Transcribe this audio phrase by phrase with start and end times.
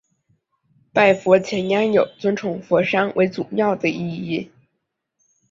[0.91, 4.49] 拜佛钳羊有尊崇佛山为祖庙的意义。